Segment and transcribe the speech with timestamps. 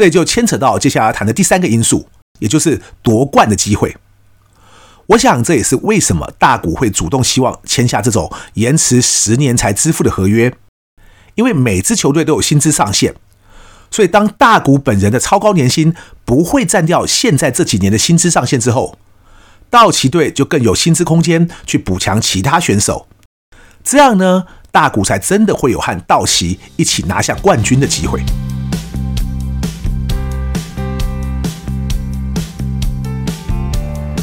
[0.00, 2.08] 这也就牵扯到接下来谈的第三个因素，
[2.38, 3.94] 也就是夺冠的机会。
[5.08, 10.54] 我想这也是为什么大谷会主动希望签下这种延迟十年才支付的合约，
[11.34, 13.14] 因为每支球队都有薪资上限，
[13.90, 15.94] 所以当大谷本人的超高年薪
[16.24, 18.96] 不会占掉现在这几年的薪资上限之后，
[19.68, 23.06] 道奇队就更有薪资空间去补强其他选手，
[23.84, 28.22] 这样呢，大谷才真的会有和道奇一起拿下冠军的机会。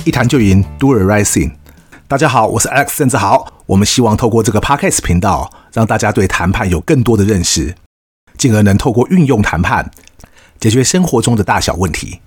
[0.07, 1.51] 一谈就赢，Do it Rising。
[2.07, 3.45] 大家好，我是 Alex 郑志豪。
[3.65, 7.75] 我们希望透过这个 Podcast 频道，让大家对谈判有更多的认识，
[8.37, 9.91] 进而能透过运用谈判
[10.61, 12.21] 解决生活中的大小问题。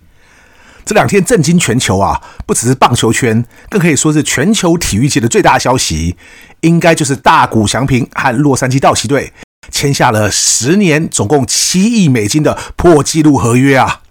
[0.84, 6.18] 这两天震惊全球啊，不只是棒球圈，更可以说是全球体育界的最大消息，
[6.60, 9.32] 应该就是大谷翔平和洛杉矶道奇队
[9.70, 14.02] 签下了十年、总共七亿美金的破纪录合约啊！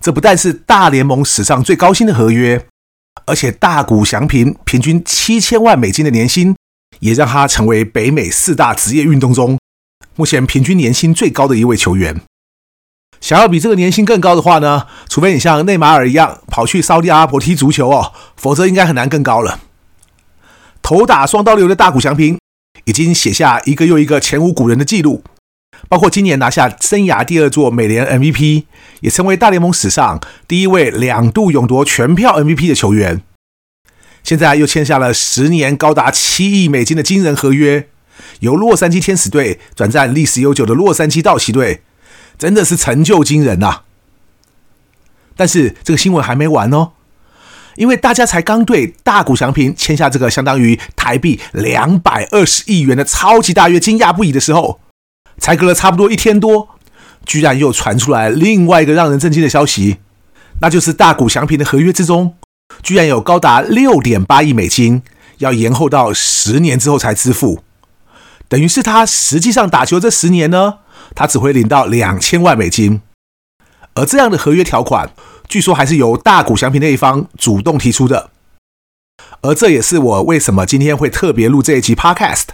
[0.00, 2.64] 这不但是大联盟史上最高薪的合约。
[3.26, 6.54] 而且大谷翔平平均七千万美金的年薪，
[7.00, 9.58] 也让他成为北美四大职业运动中
[10.16, 12.20] 目前平均年薪最高的一位球员。
[13.20, 19.60] 想要比这个年薪更高的话呢，除非你像内马尔一样跑去沙地阿拉伯踢足球哦，否则应该很难更高了。
[20.82, 22.38] 头打双刀流的大谷翔平
[22.84, 25.24] 已经写下一个又一个前无古人的记录。
[25.88, 28.64] 包括今年拿下生涯第二座美联 MVP，
[29.00, 33.22] 也成为大联盟史上第一位两度勇夺全票 MVP 的球员。
[34.22, 37.88] 现在又签下了十年高达七亿美金的惊人合约，
[38.40, 41.82] 由洛杉矶天使队转战历史悠久的洛杉矶道奇队，
[42.38, 43.82] 真的是成就惊人呐！
[45.36, 46.92] 但是这个新闻还没完哦，
[47.76, 54.80] 因为大家才刚对大谷翔平签下这个相当于台币两百二十亿元的超级大约惊讶不已的时候。
[55.38, 56.68] 才隔了差不多一天多，
[57.26, 59.98] 居然又传出来另外一个让人震惊的消息，
[60.60, 62.36] 那就是大谷翔平的合约之中，
[62.82, 65.02] 居然有高达六点八亿美金
[65.38, 67.62] 要延后到十年之后才支付，
[68.48, 70.78] 等于是他实际上打球这十年呢，
[71.14, 73.00] 他只会领到两千万美金。
[73.94, 75.10] 而这样的合约条款，
[75.48, 78.30] 据说还是由大谷翔平那一方主动提出的，
[79.42, 82.46] 而这也是我为什么今天会特别录这一集 Podcast。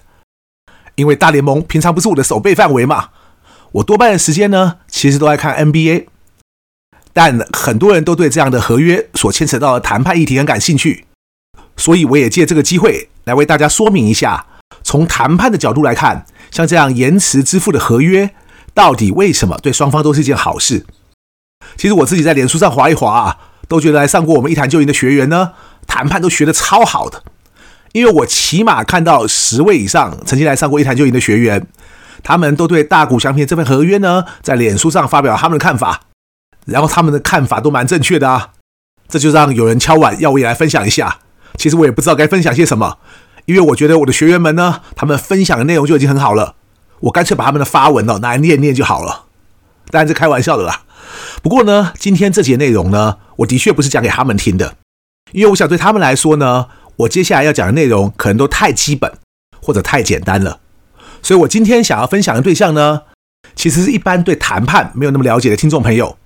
[1.00, 3.08] 因为大联盟平常不是我的守备范围嘛，
[3.72, 6.06] 我多半的时间呢，其实都在看 NBA。
[7.12, 11.06] 但很多人都对这样的合约所牵扯到的谈判议题很感兴趣，
[11.76, 14.46] 所以我也借这个机会来为大家说明一下，
[14.84, 18.30] 从谈判的角度来看，像这样延迟支付的合约，
[18.72, 20.86] 到底为什么对双方都是一件好事？
[21.76, 25.54] 其实我自己在脸书上划一划啊，都觉得来上过我们一谈就赢的学员呢，
[25.88, 27.24] 谈判都学得超好的。
[27.92, 31.66] 因为我起码看到十位以上曾经来上过一谈就赢的学员，
[32.22, 36.02] 他们都对大谷翔平这份合约呢，在脸书上发表他们的看法，
[36.66, 38.50] 然后他们的看法都蛮正确的啊，
[39.08, 41.18] 这就让有人敲碗要我也来分享一下。
[41.56, 42.98] 其实我也不知道该分享些什么，
[43.46, 46.54] 因为我觉得我的学员们呢，他们分享的内容就已经很好了，
[47.00, 49.24] 我干脆把他们的发文哦拿来念念就好了。
[49.90, 50.82] 当然是开玩笑的啦。
[51.42, 54.76] 不过呢，今天这节内容呢，我的确不是讲给他们听的，
[55.32, 56.68] 因为我想对他们来说呢。
[57.00, 59.12] 我接下来要讲的内容可能都太基本
[59.62, 60.60] 或者太简单了，
[61.22, 63.02] 所以我今天想要分享的对象呢，
[63.54, 66.16] 其实是一般对谈判没有那么了解的听众朋友，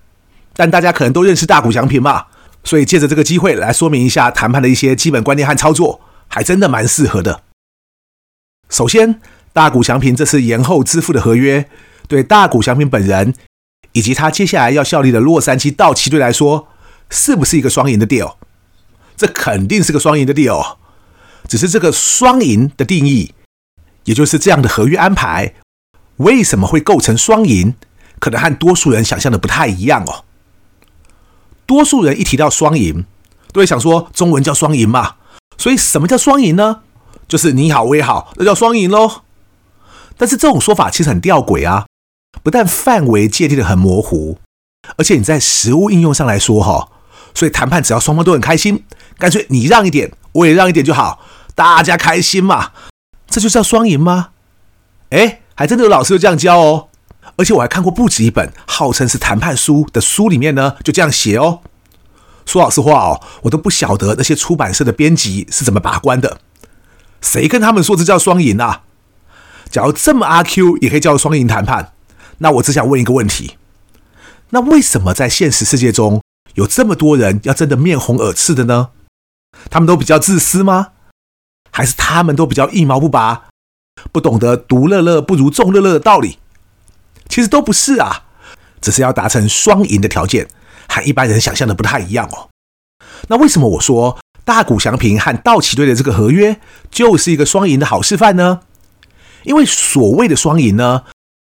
[0.54, 2.26] 但大家可能都认识大谷翔平嘛，
[2.62, 7.42] 所以借着这个机会来说明一下谈判的一些基本观念和操作，还真的蛮适合的。
[8.70, 9.20] 首先，
[9.52, 11.68] 大谷翔平这次延后支付的合约，
[12.08, 13.34] 对大谷翔平本人
[13.92, 16.68] 以及他接下来要效力的洛杉矶道奇队来说，
[17.10, 18.34] 是不是一个双赢的 deal？
[19.16, 20.76] 这肯定是个双赢的 deal，
[21.48, 23.32] 只是这个双赢的定义，
[24.04, 25.54] 也就是这样的合约安排，
[26.16, 27.74] 为什么会构成双赢？
[28.18, 30.24] 可能和多数人想象的不太一样哦。
[31.66, 33.04] 多数人一提到双赢，
[33.52, 35.16] 都会想说中文叫双赢嘛，
[35.58, 36.80] 所以什么叫双赢呢？
[37.28, 39.22] 就是你好我也好，那叫双赢喽。
[40.16, 41.86] 但是这种说法其实很吊诡啊，
[42.42, 44.38] 不但范围界定的很模糊，
[44.96, 46.88] 而且你在实务应用上来说，哈。
[47.34, 48.84] 所以谈判只要双方都很开心，
[49.18, 51.20] 干脆你让一点，我也让一点就好，
[51.54, 52.70] 大家开心嘛，
[53.26, 54.30] 这就叫双赢吗？
[55.10, 56.88] 哎，还真的有老师就这样教哦，
[57.36, 61.60] 而且我还看过不止一本号称是谈判书的书里面呢，就这样写哦。
[62.46, 66.38] 说老实话哦，我都不晓得那些出版社的编辑是怎么把关的，
[67.20, 68.82] 谁跟他们说这叫双赢啊？
[69.70, 71.92] 假如这么阿 Q 也可以叫双赢谈判，
[72.38, 73.56] 那我只想问一个问题：
[74.50, 76.22] 那为什么在现实世界中，
[76.54, 78.90] 有这么多人要争得面红耳赤的呢？
[79.70, 80.88] 他们都比较自私吗？
[81.70, 83.44] 还是他们都比较一毛不拔，
[84.12, 86.38] 不懂得独乐乐不如众乐乐的道理？
[87.28, 88.24] 其实都不是啊，
[88.80, 90.48] 只是要达成双赢的条件，
[90.88, 92.48] 和一般人想象的不太一样哦。
[93.28, 96.60] 那为什么我说大谷翔平和道奇队的这个合约
[96.90, 98.60] 就是一个双赢的好示范呢？
[99.42, 101.04] 因为所谓的双赢呢，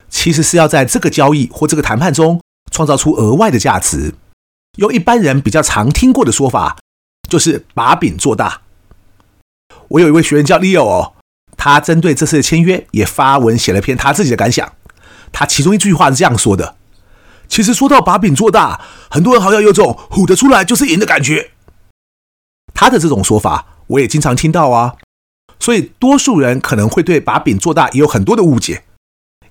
[0.08, 2.40] 其实是要在这个交易或这个谈判中
[2.70, 4.14] 创造出额外的价值。
[4.78, 6.78] 用一般人比较常听过的说法，
[7.28, 8.62] 就是把饼做大。
[9.88, 11.12] 我有一位学员叫 Leo 哦，
[11.58, 14.72] 他针对这次的签约也发文写了篇他自己的感想。
[15.30, 16.76] 他其中一句话是这样说的
[17.48, 18.80] ：“其实说到把饼做大，
[19.10, 21.50] 很多人好像有种唬得出来就是赢的感觉。”
[22.72, 24.94] 他的这种说法我也经常听到啊，
[25.60, 28.84] 所以多数人可能会对把饼做大也有很多的误解。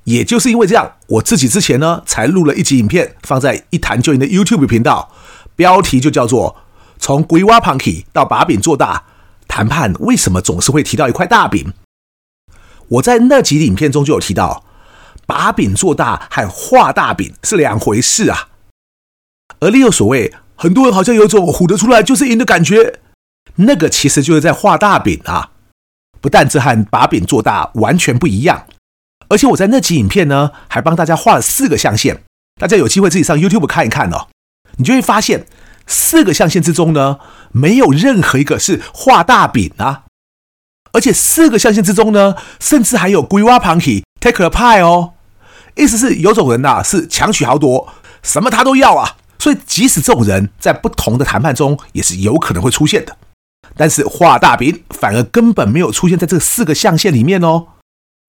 [0.06, 5.12] 也就是因为这样，我自己之前呢才录了一集影片放在一谈就赢的 YouTube 频道，
[5.56, 6.58] 标题就叫做
[7.00, 9.04] “从规划胖起到把饼做大，
[9.48, 11.74] 谈判为什么总是会提到一块大饼？”
[12.90, 14.66] 我在那集影片中就有提到。
[15.28, 18.50] 把饼做大和画大饼是两回事啊，
[19.62, 23.00] 而另有所谓，很多人好像有种唬得出来就是赢的感觉，
[23.56, 25.52] 那个其实就是在画大饼啊，
[26.20, 28.66] 不但这和把饼做大完全不一样，
[29.32, 32.20] 而且我在那集影片呢还帮大家画了四个象限，
[32.60, 34.28] 大家有机会自己上 YouTube 看一看哦，
[34.76, 35.46] 你就会发现
[35.88, 37.20] 四个象限之中呢，
[37.54, 40.04] 没有任何一个是画大饼啊，
[40.92, 45.14] 而且四个象限之中呢，甚至还有规划旁体 take a pie 哦。
[45.76, 47.88] 意思是有种人呐、啊，是强取豪夺，
[48.22, 49.16] 什么他都要啊。
[49.40, 53.18] 所以即使这种人在不同的谈判中也是有可能会出现的。
[53.78, 57.68] 但是画大饼反而根本没有出现在这四个象限里面哦。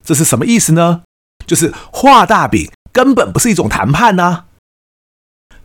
[0.03, 1.01] 这是什么意思呢？
[1.45, 4.45] 就是画大饼根本不是一种谈判呐、啊。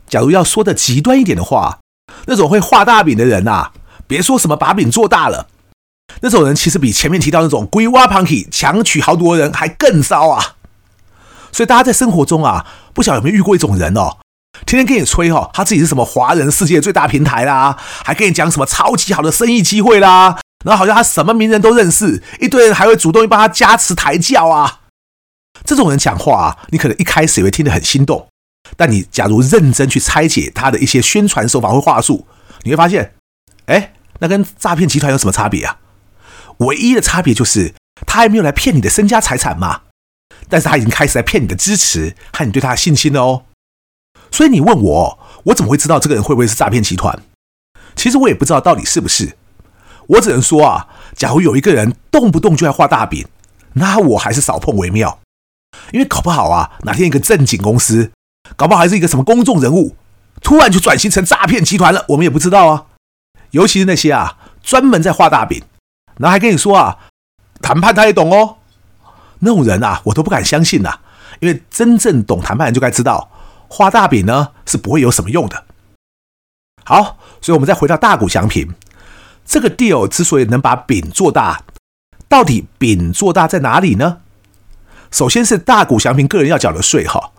[0.07, 1.79] 假如要说的极端一点的话，
[2.25, 3.71] 那种会画大饼的人呐、啊，
[4.07, 5.47] 别说什么把饼做大了，
[6.21, 10.55] 那种人其实比前面提到那种龟挖 punky 强取豪夺的人还更骚啊。
[11.51, 14.17] 所以大家在生活中啊，不晓得有没有遇过一种人哦，
[14.65, 24.81] 天天跟你吹、哦，他自己是什么华人世界最大平台啦，还跟你讲什么超级好的生意机会啦，然后好像他什么名人都认识，一堆人还会主动帮他加持抬轿啊。
[25.65, 28.27] 这种人讲话啊，你可能一开始也会听得很心动，
[28.77, 32.27] 但你假如认真去拆解他的一些宣传手法或话术，
[32.63, 33.15] 你会发现，
[33.65, 35.79] 哎，那跟诈骗集团有什么差别啊？
[36.57, 37.73] 唯一的差别就是
[38.05, 39.81] 他还没有来骗你的身家财产嘛。
[40.51, 43.43] 但是他已经开始来骗你的支持和你对他的信心了哦，
[44.31, 47.21] 所以你问我，我怎么会知道这个人会不会是诈骗集团？
[47.95, 49.37] 其实我也不知道到底是不是，
[50.09, 53.27] 我只能说啊，假如有一个人动不动就要画大饼，
[53.73, 55.19] 那我还是少碰为妙，
[55.91, 58.11] 因为搞不好啊，哪天一个正经公司，
[58.55, 59.95] 搞不好还是一个什么公众人物，
[60.41, 62.85] 突然就转型成诈骗集团了，我们也不知道啊。
[63.51, 65.61] 尤其是那些啊，专门在画大饼，
[66.17, 66.97] 然后还跟你说啊，
[67.61, 68.57] 谈判他也懂哦。
[69.39, 71.01] 那种人啊，我都不敢相信呐、啊，
[71.39, 73.29] 因为真正懂谈判人就该知道，
[73.67, 75.65] 画大饼呢是不会有什么用的。
[76.83, 78.67] 好，所以我们再回到大谷翔平
[79.49, 81.63] 这个 deal 之所以能把饼做大，
[82.27, 84.21] 到底饼做大在哪里呢？
[85.09, 87.31] 首先是大谷祥平个人要缴的税哈，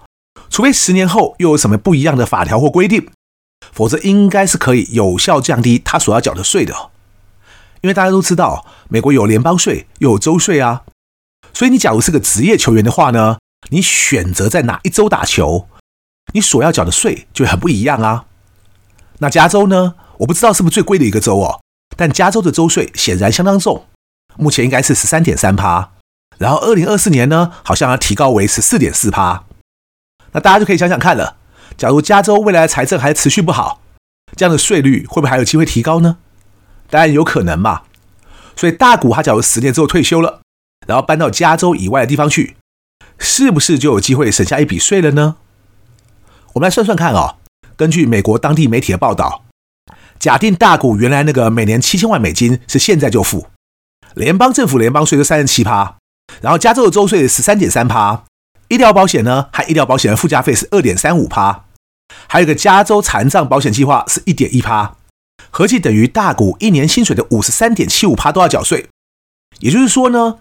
[0.50, 3.08] 除非十年后又有什么不一样的法条或规定，
[3.72, 6.90] 否则应该是可以有效降低他所要缴的税的。
[7.80, 10.82] 因为大家都知道，美国有联邦税又有州税啊。
[11.54, 15.68] 所以你假如是个职业球员的话呢，你选择在哪一州打球，
[16.34, 18.24] 你所要缴的税就很不一样啊。
[19.18, 19.94] 那加州呢？
[20.18, 21.60] 我不知道是不是最贵的一个州哦，
[22.00, 23.84] 但加州的州税显然相当重，
[24.38, 25.90] 目前应该是十三点三趴，
[26.38, 29.44] 然后二零二四年呢，好像要提高为十四点四趴。
[30.32, 31.36] 那大家就可以想想看了，
[31.76, 33.82] 假如加州未来的财政还持续不好，
[34.34, 36.16] 这样的税率会不会还有机会提高呢？
[36.88, 37.82] 当然有可能嘛。
[38.56, 40.40] 所以大股他假如十年之后退休了。
[40.86, 42.56] 然后搬到加州以外的地方去，
[43.18, 45.36] 是不是就有机会省下一笔税了呢？
[46.54, 47.36] 我们来算算看哦。
[47.76, 49.44] 根据美国当地媒体的报道，
[50.20, 53.46] 假定大谷原来那个每年七千万美金是现在就付，
[54.14, 55.96] 联邦政府联邦税是三十七趴，
[56.42, 58.24] 然后加州的州税十三点三趴，
[58.68, 61.64] 医疗保险呢，含医疗保险的附加费是二点三五趴，
[62.26, 64.94] 还有一个加州残障保险计划是一点一趴，
[65.48, 68.88] 合计等于大谷一年薪水的五十三点七五趴都要缴税。
[69.60, 70.36] 也就是说呢，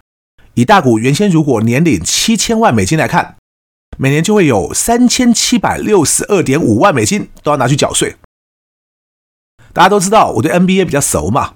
[0.52, 3.36] 以大谷原先如果年领七千万美金来看，
[3.96, 8.16] 每年就会有三千七百六十二点五万美金都要拿去缴税。
[9.72, 11.54] 大家都知道我对 NBA 比较熟嘛，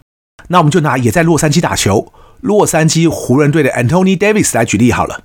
[0.49, 5.23] 那我们就拿也在洛杉矶打球，洛杉矶湖人队的 Antony Davis 来举例好了。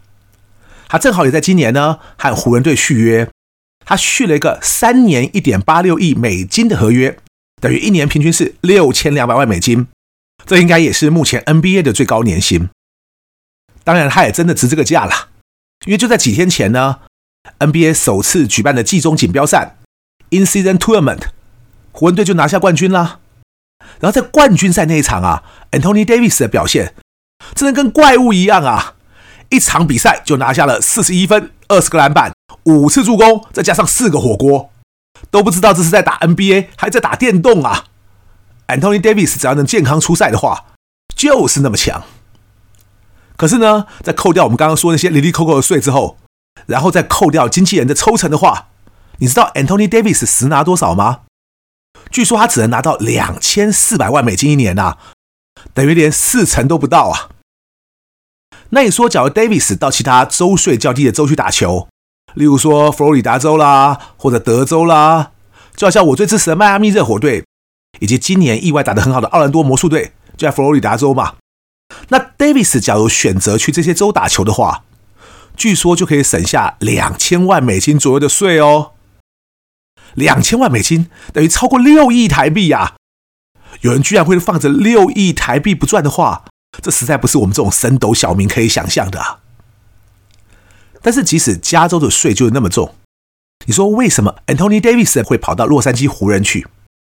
[0.88, 3.30] 他正好也在今年呢和湖人队续约，
[3.86, 7.20] 他续了一个三年一点八六亿美金的合约，
[7.62, 9.88] 等于一年平均是六千两百万美金，
[10.46, 12.70] 这应该也是目前 NBA 的最高年薪。
[13.84, 15.30] 当然，他也真的值这个价了，
[15.86, 17.02] 因为就在几天前呢
[17.60, 19.78] ，NBA 首次举办的季中锦标赛
[20.32, 21.30] In-Season Tournament，
[22.00, 23.20] 湖人队就拿下冠军啦。
[24.00, 26.96] 然后在冠军赛那一场啊，Anthony Davis 的表现
[27.54, 28.94] 真的跟怪物一样啊！
[29.50, 32.32] 一场比赛就拿下了四十一分、二十个篮板、
[32.64, 34.70] 五次助攻，再加上四个火锅，
[35.30, 37.88] 都不知道这是在打 NBA 还是在打电动啊
[38.68, 40.68] ！Anthony Davis 只要能健康出赛的话，
[41.14, 42.04] 就是那么强。
[43.36, 46.18] 可是呢，在扣掉我们刚刚说那些哩哩扣扣的税之后，
[46.66, 48.68] 然后再扣掉经纪人的抽成的话，
[49.18, 51.24] 你知道 Anthony Davis 实拿多少吗？
[52.12, 54.98] 据说他只能拿到两千四百万美金一年呐、啊，
[55.74, 57.30] 等于连四成都不到啊。
[58.72, 61.88] 那你说，假如 Davis 到其他州税较低的州去打球，
[62.36, 65.32] 例如说佛罗里达州啦，或者德州啦，
[65.76, 67.44] 就好像我最支持的迈阿密热火队，
[68.00, 71.36] 以及今年意外打得很好的奥兰多魔术队，就在佛罗里达州嘛。
[72.10, 74.84] 那 Davis 假如选择去这些州打球的话，
[75.58, 78.92] 据说就可以省下两千万美金左右的税哦。
[80.20, 82.96] 两千万美金等于超过六亿台币呀！
[83.82, 86.46] 有人居然会放着六亿台币不赚的话，
[86.82, 89.40] 这实在不是我们这种神斗小民可以想象的啊。
[91.02, 92.96] 但是即使加州的税就是那么重，
[93.66, 96.68] 你说为什么 Anthony Davis 会跑到洛杉矶湖人去？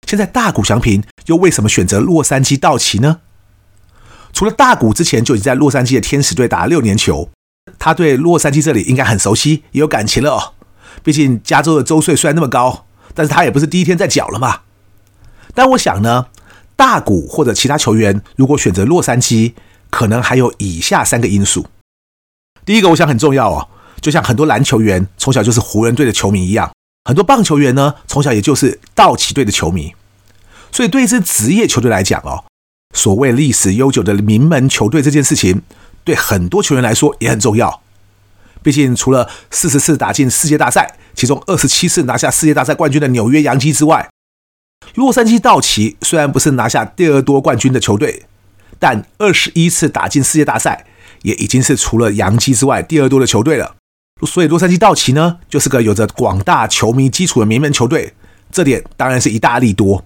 [0.06, 3.20] 现在大谷翔平又为什么选择洛杉矶道奇呢？
[4.32, 7.28] 除了大谷之前就已经在洛杉矶的天使队打了六年球，
[7.78, 10.54] 他对洛杉矶这里应该很熟悉，也有感情了哦。
[11.02, 14.60] 毕竟加州的州税虽然那么高，但是他也不是第一天在缴了嘛。
[15.54, 16.26] 但我想呢，
[16.76, 19.52] 大谷或者其他球员如果选择洛杉矶，
[19.90, 21.66] 可能还有以下三个因素。
[22.64, 23.68] 第一个，我想很重要哦，
[24.00, 26.72] 就像很多篮球员从小就是湖人队的球迷一样，
[27.04, 29.94] 很多棒球员呢从小也就是道奇队的球迷。
[30.70, 32.44] 所以对一支职业球队来讲哦，
[32.94, 35.60] 所谓历史悠久的名门球队这件事情，
[36.04, 37.81] 对很多球员来说也很重要。
[38.62, 44.08] 毕竟，除了四十次打进世界大赛，其中二十七次拿下世界大赛冠军的纽约洋基之外，
[44.94, 48.24] 洛杉矶道奇虽然不是拿下第二多冠军的球队，
[48.78, 50.86] 但二十一次打进世界大赛，
[51.22, 53.76] 也已经是除了洋基之外第二多的球队了。
[54.24, 58.14] 所以，洛杉矶道奇呢，就是个有着广大球迷基础的名门球队，
[58.52, 60.04] 这点当然是一大利多。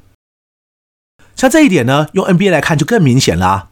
[1.34, 3.68] 像这一点呢，用 NBA 来看就更明显啦。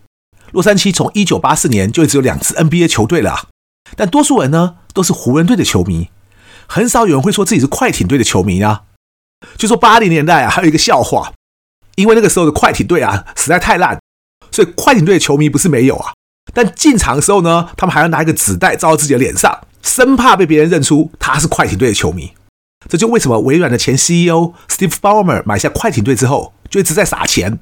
[0.52, 3.48] 洛杉矶从一九八四年就只有两支 NBA 球队了。
[3.96, 6.08] 但多数人呢都是湖人队的球迷，
[6.66, 8.82] 很少有人会说自己是快艇队的球迷啊。
[9.56, 11.32] 就说八零年代啊，还有一个笑话，
[11.96, 14.00] 因为那个时候的快艇队啊实在太烂，
[14.50, 16.12] 所以快艇队的球迷不是没有啊。
[16.52, 22.32] 但进场的时候呢，他们还要拿一个纸袋罩到自己的脸上，生怕被别人认出他是快艇队的球迷。
[22.88, 27.58] 这就为什么微软的前 CEO Steve Ballmer 买下快艇队之后，就一直在撒钱，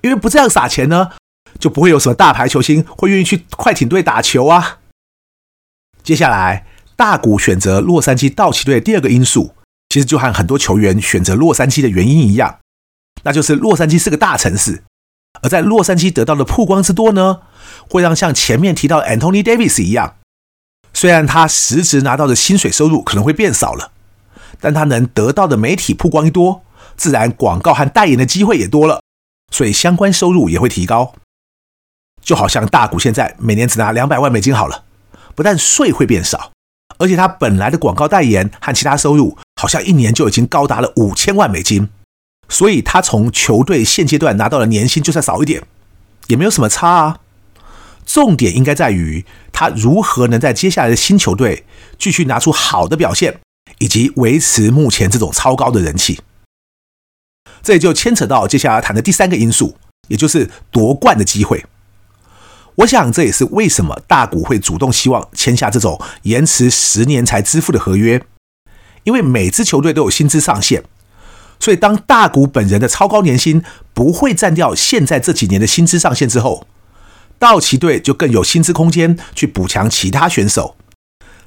[0.00, 1.10] 因为不这样撒钱呢，
[1.60, 4.77] 就不会有什么大牌球星会愿意去快艇队打球啊。
[6.08, 6.64] 接下来，
[6.96, 9.52] 大谷选择洛杉矶道奇队的第二个因素，
[9.90, 12.60] 其实就和很多球员选择洛杉矶的原因一样，
[13.24, 14.84] 那就是洛杉矶是个大城市，
[15.42, 17.40] 而在洛杉矶得到的曝光之多呢，
[17.90, 20.14] 会让像前面提到的 Anthony Davis 一样，
[20.94, 23.92] 虽然他实质拿到的薪水收入可能会变少了，
[24.62, 26.62] 但他能得到的媒体曝光一多，
[26.96, 29.02] 自然广告和代言的机会也多了，
[29.52, 31.12] 所以相关收入也会提高。
[32.22, 34.86] 就好像大谷现在每年只拿两百万美金好了。
[35.38, 36.50] 不但税会变少，
[36.98, 41.88] 而且他本来的广告代言和其他收入好像一年就已经高达了五千万美金，
[42.48, 45.62] 所以他从球队现阶段拿到的年薪就算少一点，
[46.26, 47.20] 也没有什么差啊。
[48.04, 51.64] 重点应该在于他如何能在接下来的新球队
[52.00, 53.38] 继续拿出好的表现，
[53.78, 56.18] 以及维持目前这种超高的人气。
[57.62, 59.76] 这也就牵扯到接下来谈的第三个因素，
[60.08, 61.64] 也就是夺冠的机会。
[62.78, 68.22] 我想这也是为什么大谷会主动希望签下这种延迟十年才支付的合约，
[69.02, 70.84] 因为每支球队都有薪资上限，
[71.58, 76.68] 所以当大谷本人的超高年薪不会占掉现在这几年的薪资上限之后，
[77.36, 80.76] 道奇队就更有薪资空间去补强其他选手，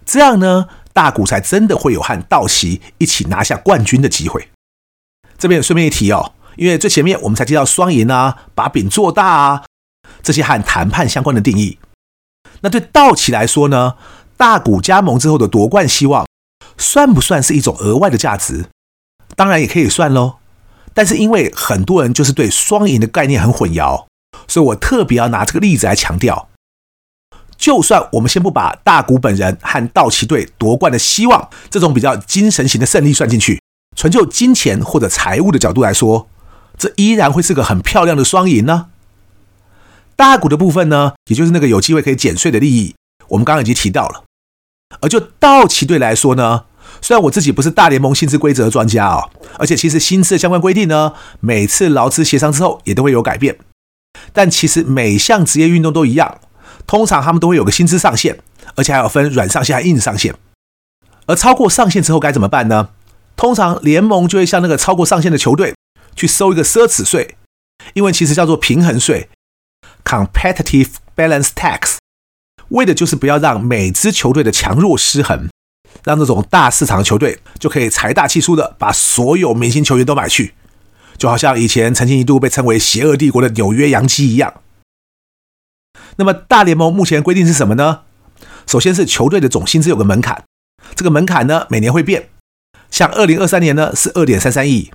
[0.06, 4.50] 这样呢，大谷才真的会有和道奇一起拿下冠军的机会。
[5.38, 9.64] 这边也顺便一提哦，因为最前面我们才提到双赢啊，把饼做大啊。
[10.24, 11.78] 这些和谈判相关的定义，
[12.62, 13.96] 那对道奇来说呢？
[14.38, 16.26] 大谷加盟之后的夺冠希望，
[16.78, 18.66] 算不算是一种额外的价值？
[19.36, 20.38] 当然也可以算喽。
[20.94, 24.06] 但是因为很多人就是对双赢的概念很混淆，
[24.48, 26.50] 所以我特别要拿这个例子来强调。
[27.58, 33.62] 就算我们先不把大谷本人和道奇队夺冠的希望这种比较精神型的胜利算进去，
[33.96, 36.28] 纯就金钱或者财务的角度来说，
[36.78, 38.88] 这依然会是个很漂亮的双赢呢。
[40.16, 42.96] 大股的部分呢，也就是那个有机会可以减税的利益，
[43.30, 44.24] 我们刚刚已经提到了。
[45.00, 46.66] 而就道奇队来说呢，
[47.02, 53.58] 虽然我自己不是大联盟薪资规则的专家哦，而且其实薪资的相关规定呢，每次劳资协商之后也都会有改变，
[54.34, 56.40] 但其实每项职业运动都一样，
[56.86, 58.38] 通常他们都会有个薪资上限，
[58.76, 60.36] 而且还有分软上限和硬上限。
[61.26, 62.90] 而超过上限之后该怎么办呢？
[63.38, 65.74] 通常联盟就会向那个超过上限的球队
[66.16, 67.38] 去收一个奢侈税，
[67.94, 69.30] 因为其实叫做平衡税
[70.04, 71.98] （competitive balance tax），
[72.70, 75.50] 为的就是不要让每支球队的强弱失衡，
[76.04, 80.54] 让这种大市场的球队就可以财大气粗的把所有明星球员都买去，
[81.18, 84.62] 就好像以前曾经一度被称为“邪恶帝国”的纽约洋基一样。
[86.18, 88.02] 那么大联盟目前规定是什么呢？
[88.68, 90.44] 首先是球队的总薪资有个门槛。
[90.96, 92.30] 这个门槛呢，每年会变，
[92.90, 94.92] 像二零二三年呢是二点三三亿，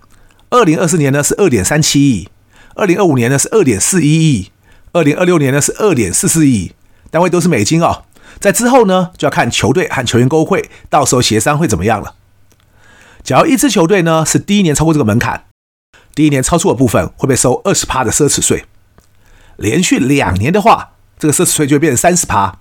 [0.51, 2.29] 二零二四年呢是二点三七亿，
[2.75, 4.51] 二零二五年呢是二点四一亿，
[4.97, 6.73] 二零二六年呢是二点四四亿，
[7.11, 8.05] 单位都是美金哦。
[8.41, 12.15] 在之后呢，就要看球队和球员工会到时候协商会怎么样了。
[13.23, 15.45] 假如一支球队呢是第一年超过这个门槛，
[16.15, 18.65] 第一年超出的部分会被收二十趴的奢侈税，
[19.57, 22.61] 连续两年的话，这个奢侈税就会变成三十趴，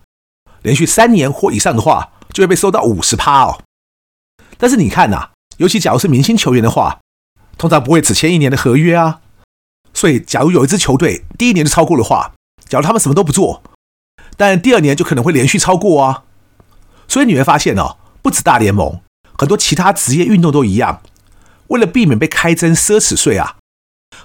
[0.61, 2.11] 连续三年或以上的话。
[2.33, 3.63] 就会被收到五十趴哦，
[4.57, 6.99] 但是你看呐、尤其假如是明星球员的话，
[7.57, 9.21] 通常不会只签一年的合约啊。
[9.95, 12.33] 所以，假如有一支球队第一年就超过的话，
[12.67, 13.63] 假如他们什么都不做，
[14.37, 16.23] 但第二年就可能会连续超过啊。
[17.07, 18.99] 所以你会发现哦，不止大联盟，
[19.37, 21.01] 很多其他职业运动都一样，
[21.67, 23.55] 为了避免被开征奢侈税啊，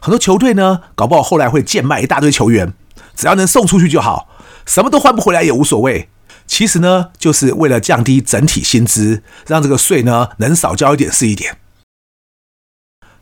[0.00, 2.74] 很多球队呢，搞不好后来会贱卖一大堆球员，
[3.14, 4.28] 只要能送出去就好，
[4.66, 6.08] 什么都换不回来也无所谓。
[6.46, 11.58] 其实呢，就是为了降低整体薪资，让这个税呢能少交一点是一点。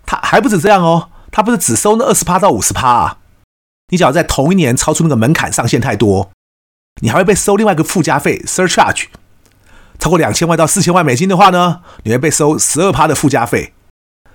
[0.07, 3.19] 他还不止这样哦，他不是只收那二十趴到五十趴啊。
[3.91, 6.31] 你只要在同一年超出那个门槛上限太多，
[7.01, 9.07] 你还会被收另外一个附加费 （surcharge）。
[9.99, 13.73] 超过两千万到四千万美金的话呢，你会被收十二趴的附加费；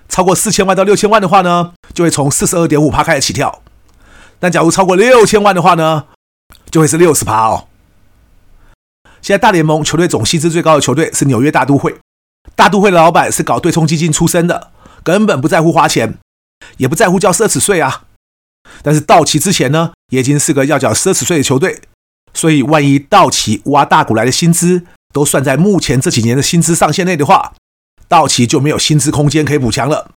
[0.10, 3.62] 超过四千万到六千万的话呢，就会从四十二点五趴开始起跳。
[4.39, 6.06] 但假如超过六千万的话呢，
[6.70, 7.67] 就会是六十趴哦。
[9.22, 11.96] 现在大联盟球队总薪资最高的球队是纽约大都会，
[12.56, 14.72] 大都会的老板是搞对冲基金出身的，
[15.04, 16.17] 根本不在乎花钱，
[16.78, 18.06] 也不在乎交奢侈税啊。
[18.82, 21.82] 但是道奇之前呢，也已经是个要缴奢侈税的球队，
[22.34, 27.54] 所以万一道奇挖大股来的薪资都算在目前这几年的薪资上限内的话，
[28.08, 30.12] 道奇就没有薪资空间可以补强了。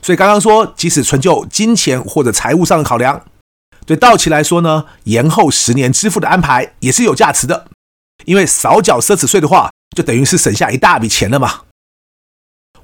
[0.00, 3.24] 所以刚刚说，即使纯就金钱或者财务上的考量，
[3.84, 7.66] 对道奇来说呢，延后十年支付的安排也是有价值的。
[8.24, 11.62] 因为少缴奢侈税的话，就等于是省下一大笔钱了嘛。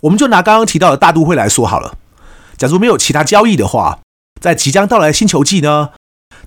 [0.00, 1.96] 我们就拿刚刚提到的大都会来说好了。
[2.56, 4.00] 假如没有其他交易的话，
[4.40, 5.90] 在即将到来的新球季呢，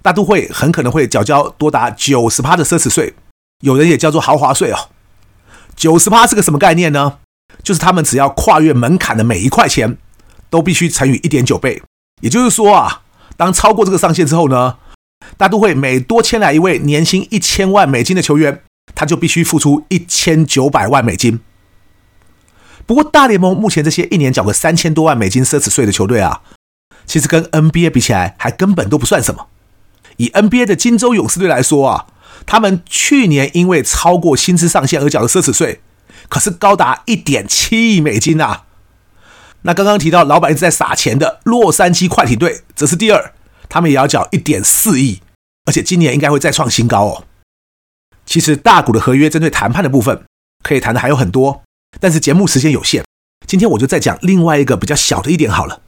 [0.02, 3.14] 大都会很可能会缴交多达九十趴的奢侈税，
[3.62, 4.90] 有人也叫做豪华税哦。
[5.76, 7.20] 九十趴是个什么概念呢？
[7.64, 9.98] 就是他们只要跨越门槛的每一块钱，
[10.50, 11.82] 都必须乘以一点九倍。
[12.22, 13.04] 也就是说啊，
[13.36, 14.78] 当超过这个上限之后呢，
[15.38, 18.64] 大都会每多签来一位年薪一千万美金的球员，
[18.96, 21.40] 他就必须付出一千九百万美金。
[22.88, 26.42] 不过，大联盟目前这些一年缴个三千多万美金奢侈税的球队啊，
[27.06, 29.48] 其实跟 NBA 比起来，还根本都不算什么。
[30.16, 32.08] 以 NBA 的金州勇士队来说啊，
[32.46, 35.82] 他们去年因为超过薪资上限而缴的奢侈税，
[36.30, 38.64] 可是高达一点七亿美金啊。
[39.64, 43.34] 那刚刚提到老板一直在撒钱的洛杉矶快艇队，则是第二，
[43.68, 45.20] 他们也要缴一点四亿，
[45.66, 47.26] 而且今年应该会再创新高哦。
[48.26, 50.24] 其实大股的合约针对谈判的部分
[50.64, 51.64] 可以谈的还有很多，
[52.00, 53.04] 但是节目时间有限，
[53.46, 55.82] 今天我就再讲另外一个比较小的一点好了。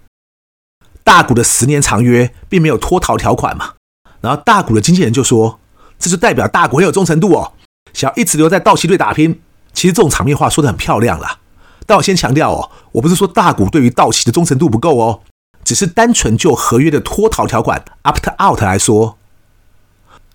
[1.04, 3.74] 大股的十年长约并没有脱逃条款嘛，
[4.22, 5.60] 然后大股的经纪人就说，
[5.98, 7.54] 这就代表大股很有忠诚度哦，
[7.94, 9.42] 想要一直留在道奇队打拼。
[9.74, 11.40] 其实这种场面话说的很漂亮啦，
[11.86, 15.22] 但我先强调哦，我不是说大股对于道奇的忠诚度不够哦，
[15.64, 19.18] 只是单纯就合约的脱逃条款 opt out 来说。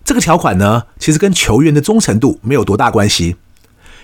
[0.05, 3.37] 这个条款呢，其实跟球员的忠诚度没有多大关系，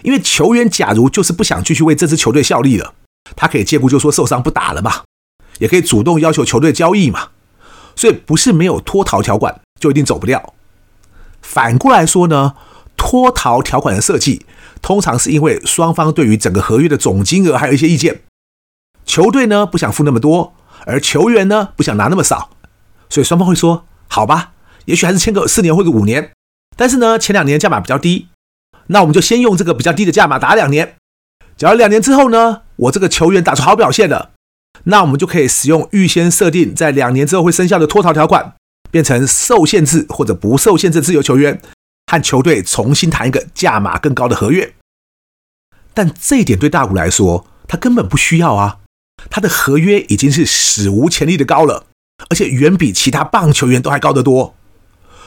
[0.03, 2.95] 因为球员假如就是不想继续为这支球队效力了，
[3.37, 5.05] 他可以借故就说受伤不打了嘛，
[5.59, 7.29] 也可以主动要求球队交易嘛，
[7.95, 10.55] 所以不是没有脱逃条款就一定走不掉。
[11.43, 12.55] 反过来说呢，
[12.97, 14.45] 脱逃条款的设计
[14.83, 18.23] 通常是因为双方对于整个合约的总金额还有一些意见，
[19.05, 20.55] 球队呢不想付那么多，
[20.87, 22.51] 而球员呢不想拿那么少，
[23.09, 24.53] 所以双方会说好吧。
[24.87, 26.33] 也许还是签个四年或者五年，
[26.77, 28.29] 但是呢，前两年价码比较低，
[28.93, 30.97] 那我们就先用这个比较低的价码打两年。
[31.57, 34.33] 假如两年之后呢，我这个球员打出好表现了，
[34.85, 38.55] 那我们就可以使用预先设定在两年之后会生效的脱逃条款，
[38.91, 41.61] 变成受限制或者不受限制自由球员，
[42.11, 44.75] 和球队重新谈一个价码更高的合约，
[45.95, 48.79] 但这一点对大谷来说，他根本不需要啊。
[49.29, 51.85] 他的合约已经是史无前例的高了，
[52.31, 54.55] 而且远比其他棒球员都还高得多。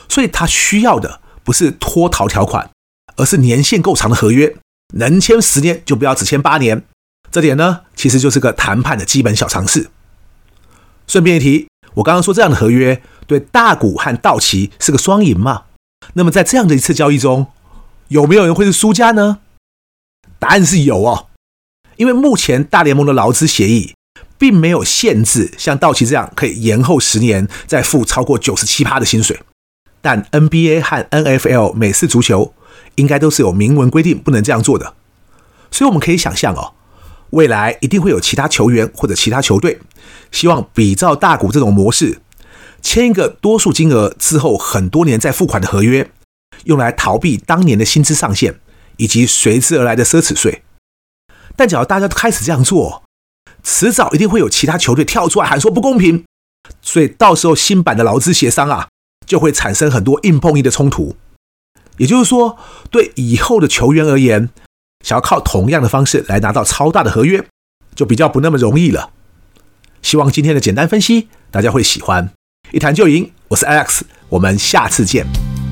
[0.09, 2.71] 所以他需要的不是脱逃条款，
[3.15, 4.55] 而是年限够长的合约，
[4.95, 6.83] 能签十年就不要只签八年。
[7.31, 9.89] 这点呢，其实就是个谈判的基本小常识。
[11.07, 15.63] 顺便一提，我刚刚说这样的合约对大谷和道奇是个双赢嘛？
[16.13, 17.47] 那么在这样的一次交易中，
[18.09, 19.39] 有没有人会是输家呢？
[20.37, 21.27] 答案是有哦，
[21.95, 23.95] 因为目前大联盟的劳资协议
[24.37, 29.39] 并没有限制像道奇这样可以延后十年再付超过九十七趴的薪水，
[30.01, 32.53] 但 NBA 和 NFL 美式足球
[32.95, 34.93] 应该都是有明文规定不能这样做的，
[35.71, 36.73] 所以我们可以想象哦，
[37.31, 39.79] 未来一定会有其他球员或者其他球队
[40.31, 42.19] 希望比照大谷这种模式，
[42.81, 46.11] 签一个多数金额之后很多年再付款的合约。
[46.65, 48.59] 用来逃避当年的薪资上限
[48.97, 50.63] 以及随之而来的奢侈税，
[51.57, 53.03] 但只要大家都开始这样做，
[53.63, 56.23] 迟早一定会有其他球队跳出来喊说不公平，
[56.81, 58.87] 所以到时候新版的劳资协商啊，
[59.25, 61.17] 就会产生很多硬碰硬的冲突。
[61.97, 62.57] 也就是说，
[62.89, 64.49] 对以后的球员而言，
[65.03, 67.45] 想要靠同样的方式来拿到超大的合约，
[67.95, 69.11] 就比较不那么容易了。
[70.01, 72.29] 希望今天的简单分析大家会喜欢，
[72.71, 73.31] 一谈就赢。
[73.47, 75.62] 我是 Alex，我们下次见。